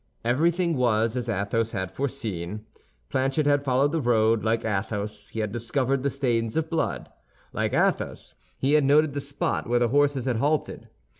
[0.25, 2.65] Everything was as Athos had foreseen.
[3.11, 7.07] Planchet had followed the road; like Athos, he had discovered the stains of blood;
[7.53, 10.89] like Athos, he had noted the spot where the horses had halted.